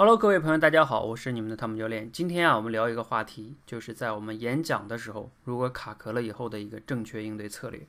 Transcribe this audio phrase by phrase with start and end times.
[0.00, 2.08] Hello，各位朋友，大家好，我是你们的汤姆教练。
[2.12, 7.84] 今天啊，我们聊一个话题，就是在我们演讲的时候，如果卡壳了以后的一个正确应对策略。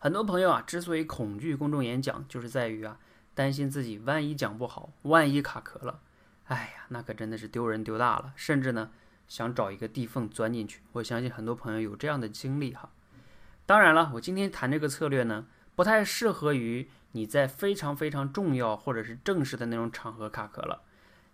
[0.00, 2.98] 很多朋友啊，之所以恐惧公众演讲，就是在于啊，
[3.36, 6.00] 担心自己万一讲不好，万一卡壳了，
[6.46, 8.90] 哎呀，那可真的是丢人丢大了，甚至呢，
[9.28, 10.80] 想找一个地缝钻进去。
[10.90, 12.90] 我相信很多朋友有这样的经历哈。
[13.64, 15.46] 当然了，我今天谈这个策略呢，
[15.76, 20.82] 不太适合于你在非常非常重要或者是正式的那种场合卡壳了。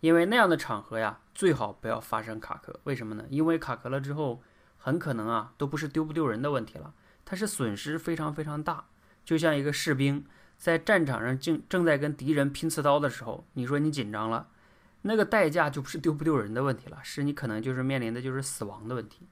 [0.01, 2.81] 因为那样的场合呀，最好不要发生卡壳。
[2.85, 3.25] 为什么呢？
[3.29, 4.43] 因为卡壳了之后，
[4.79, 8.86] 很可能啊，都不是丢不丢人的问题了，它是损失非常非常大。
[9.25, 10.25] 就像一个士兵
[10.57, 14.49] 在战场上正正在跟敌人拼刺刀的时候，你说你紧张了，
[15.03, 19.29] 那个代价就不是丢不丢人的问题了，是你可能就是面临的就是死亡的问题。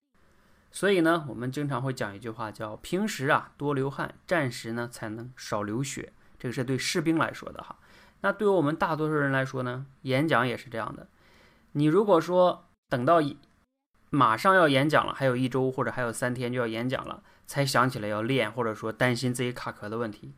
[0.71, 6.13] 所以呢，我们经常会讲一句话，叫“平时啊多流汗，战时呢才能少流血”。
[6.39, 7.79] 这个是对士兵来说的哈。
[8.21, 11.07] 那对于我们大多数人来说呢，演讲也是这样的。
[11.73, 13.21] 你如果说等到
[14.11, 20.35] 马上要演讲了，还有一周或者还有三天就要演讲了，才想起来要练，或者说担心自己卡壳的问题，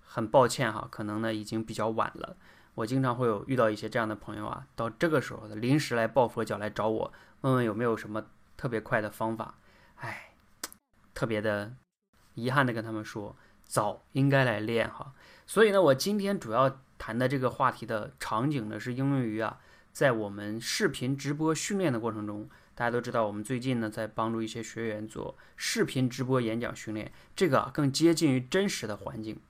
[0.00, 2.36] 很抱歉哈，可能呢已经比较晚了。
[2.74, 8.24] 我经常会有遇到一些这样的朋友啊，到这个时候的临时来抱佛脚来找我，问问有没有什么
[8.56, 9.54] 特别快的方法。
[9.96, 10.34] 哎，
[11.14, 11.72] 特别的
[12.34, 15.14] 遗憾的跟他们说，早应该来练哈。
[15.46, 16.78] 所以呢，我今天主要。
[17.02, 19.58] 谈的这个话题的场景呢，是应用于啊，
[19.92, 29.40] 在我们视频直播训练的过程中，大家都知道，我们最近呢在帮助一些学员做视频直播演讲训练，这个啊更接近于真实的环境。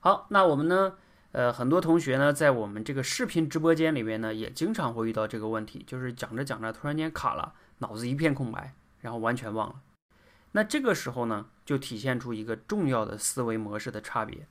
[0.00, 0.94] 好，那我们呢，
[1.32, 9.82] 呃，很多同学呢在我们这个视频直播间里面呢，也经常会遇到这个问题，就是讲着讲着突然间卡了，脑子一片空白，然后完全忘了。
[10.52, 14.46] 那这个时候呢，就体现出一个重要的思维模式的差别。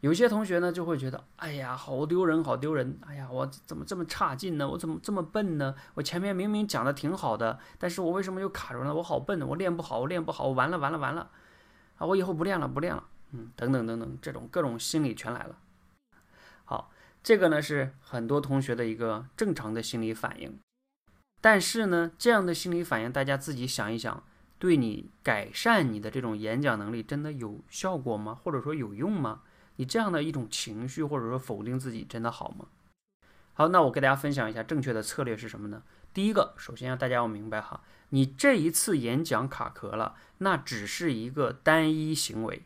[0.00, 2.98] 有些同学呢就会觉得，哎呀，好丢人，好丢人！
[3.06, 4.68] 哎呀，我怎么这么差劲呢？
[4.68, 5.74] 我怎么这么笨呢？
[5.94, 8.94] 我前面明明讲的挺好的，但是我为什么又卡住了？
[8.94, 11.30] 我好笨，我练不好，我练不好，我完了完了完了！
[11.96, 13.02] 啊，我以后不练了，不练了。
[13.32, 15.58] 嗯，等等等等，这种各种心理全来了。
[16.64, 16.92] 好，
[17.22, 20.58] 这个呢是很多同学的一个正常的心理反应。
[21.40, 24.22] 但是呢，这样的心理反应，大家自己想一想，
[24.58, 28.34] 对你改善你的这种演讲能力真的有效果吗？
[28.34, 29.40] 或者说有用吗？
[29.76, 32.66] 你这样的一种情绪，或者说否定自己，真的好吗？
[33.54, 35.82] 好，那我给大家分享一下正确的策略是什么呢？
[36.12, 42.62] 第一个，首先让大家要明白哈，你这一次演讲卡壳了，那只是一个单一行为。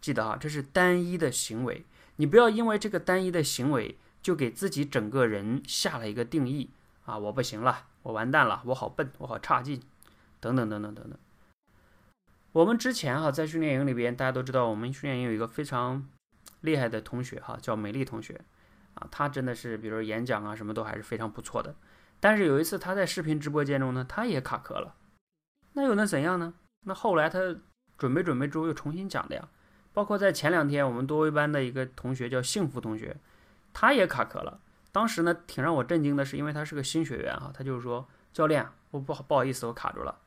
[0.00, 1.84] 记得哈，这是单一的行为，
[2.16, 6.70] 你不要因为这个单一的行为就给自己整个人下了一个定义
[7.04, 9.82] 啊，我不行了，我完蛋了，我好笨，我好差劲，
[10.38, 11.18] 等等等等等等。
[12.56, 16.08] 我们之前哈在训练营里边，大家都知道，我们训练营有一个非常
[16.62, 18.40] 厉害的同学哈，叫美丽同学
[18.94, 21.74] 啊，她真的是，比如演讲啊，什么都还是非常不错的。
[22.18, 24.94] 但是有一次她在视频直播间中呢，她也卡壳了。
[25.74, 26.54] 那又能怎样呢？
[26.86, 27.40] 那后来她
[27.98, 29.46] 准备准备之后又重新讲的呀。
[29.92, 33.18] 包括在前两天，我们多维班的一个同学叫幸福同学，
[33.74, 34.60] 他也卡壳了。
[34.92, 40.20] 当时呢，挺让我震惊的是，因为他是个新学员哈，他就是说，教练，我不好不好意思，我卡住了。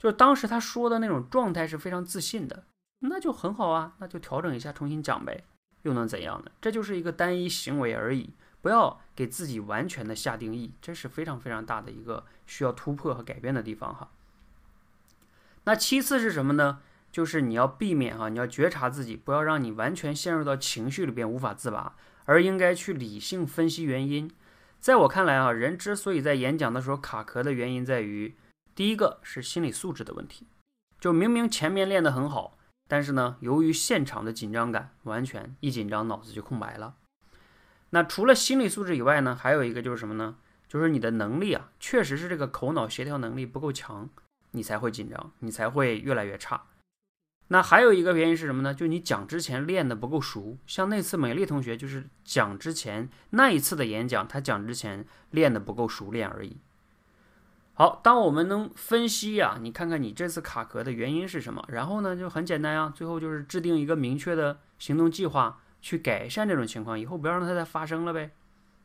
[0.00, 2.64] 就是当时他说的那种状态是非常自信的，
[3.00, 5.44] 那就很好啊，那就调整一下，重新讲呗，
[5.82, 6.50] 又能怎样呢？
[6.58, 8.30] 这就是一个单一行为而已，
[8.62, 14.10] 不要给自己完全的下定义，这是非常非常大的一个需要突破和改变的地方哈。
[15.64, 16.80] 那其次是什么呢？
[17.12, 21.94] 就是你要避免哈，你要觉察自己，不要让你完全陷入到情绪里边无法自拔，
[22.24, 24.30] 而应该去理性分析原因。
[24.80, 28.34] 在我看来啊，人之所以在演讲的时候卡壳的原因在于。
[28.80, 30.46] 第一个是心理素质的问题，
[30.98, 32.56] 就明明前面练得很好，
[32.88, 36.94] 但是呢，由于现场的紧张感，完全一紧张脑子就空白了。
[37.90, 40.38] 那除了心理素质以外呢，还有一个就是什么呢？
[40.66, 44.08] 就是你的能力啊，确实是这个口脑协调能力不够强，
[44.52, 46.62] 你才会紧张，你才会越来越差。
[47.48, 48.72] 那还有一个原因是什么呢？
[48.72, 56.56] 就你讲之前练的不够熟，像那次美丽同学就是讲之前那一次的演讲，他讲之前练的不够熟练而已。
[57.80, 61.64] 好，当我们能分析呀，你看看你这次卡壳的原因是什么？
[61.68, 68.32] 然后呢，就很简单呀，最后就是制定一个明确的行动计划，去改善这种情况，以后不要让它再发生了呗。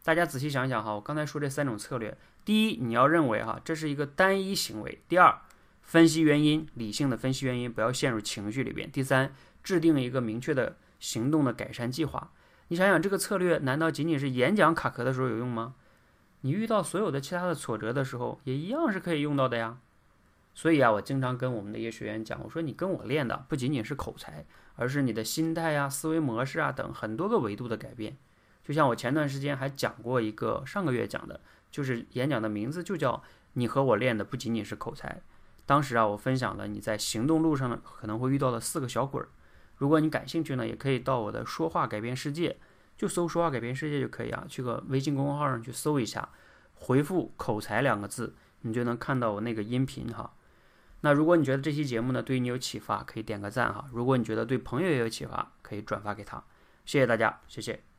[0.05, 5.39] 大家仔细想想哈，我刚才说这三种策略，第一，你要认为哈，这是一个单一行为；第二，
[5.81, 12.31] 分析原因，理性的分析原因，不要陷入情绪里边；第三，制定一个明确的行动的改善计划。
[12.69, 15.73] 你想想，这个策略难道仅仅是演讲卡壳的时候有用吗？
[16.45, 19.79] 你遇到所有的其他的挫折的时候，也一样是可以用到的呀。
[20.53, 24.45] 所以啊，我经常跟我们的一些学员讲，我说你跟我练的不仅仅是口才，
[24.75, 28.15] 而是你的心态呀、思维模式啊等很多个维度的改变。
[28.63, 35.19] 就像我前段时间还讲过一个，上个月讲的，就是演讲的名字就叫“你和我练的不仅仅是口才”。
[35.65, 39.29] 当时啊，我分享了你在行动路上呢可能会遇到的四个小鬼儿。
[39.77, 42.55] 如果你感兴趣呢，也可以到我的“说话改变世界”，
[42.97, 46.29] 就搜“说话改变世界”就可以啊，去个微信公众号上去搜一下，
[46.73, 50.33] 回复“口才”两个字，你就能看到我那个音频哈。
[51.01, 53.87] 那如果你觉得这期节目呢对你有启发，可以点个赞哈。
[53.91, 56.43] 如果你觉得对朋友也有启发，可以转发给他。
[56.85, 57.94] 谢谢大家，谢谢。